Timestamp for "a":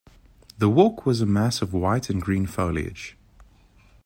1.21-1.27